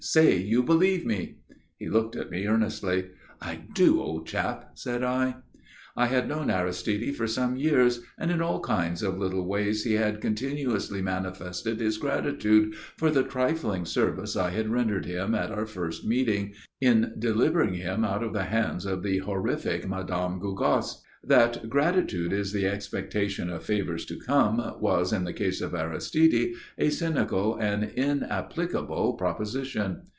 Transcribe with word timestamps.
Say 0.03 0.35
you 0.37 0.63
believe 0.63 1.05
me." 1.05 1.41
He 1.77 1.87
looked 1.87 2.15
at 2.15 2.31
me 2.31 2.47
earnestly. 2.47 3.11
"I 3.39 3.63
do, 3.75 4.01
old 4.01 4.25
chap," 4.25 4.71
said 4.73 5.03
I. 5.03 5.35
I 5.95 6.07
had 6.07 6.27
known 6.27 6.49
Aristide 6.49 7.15
for 7.15 7.27
some 7.27 7.55
years, 7.55 8.01
and 8.17 8.31
in 8.31 8.41
all 8.41 8.61
kinds 8.61 9.03
of 9.03 9.19
little 9.19 9.45
ways 9.47 9.83
he 9.83 9.93
had 9.93 10.19
continuously 10.19 11.03
manifested 11.03 11.79
his 11.79 11.99
gratitude 11.99 12.73
for 12.97 13.11
the 13.11 13.23
trifling 13.23 13.85
service 13.85 14.35
I 14.35 14.49
had 14.49 14.69
rendered 14.71 15.05
him, 15.05 15.35
at 15.35 15.51
our 15.51 15.67
first 15.67 16.03
meeting, 16.03 16.55
in 16.81 17.13
delivering 17.19 17.75
him 17.75 18.03
out 18.03 18.23
of 18.23 18.33
the 18.33 18.45
hands 18.45 18.87
of 18.87 19.03
the 19.03 19.19
horrific 19.19 19.87
Madam 19.87 20.39
Gougasse. 20.39 21.03
That 21.23 21.69
gratitude 21.69 22.33
is 22.33 22.51
the 22.51 22.65
expectation 22.65 23.51
of 23.51 23.61
favors 23.63 24.05
to 24.07 24.17
come 24.17 24.57
was, 24.79 25.13
in 25.13 25.23
the 25.23 25.33
case 25.33 25.61
of 25.61 25.75
Aristide, 25.75 26.53
a 26.79 26.89
cynical 26.89 27.57
and 27.57 27.83
inapplicable 27.83 29.13
proposition. 29.13 30.01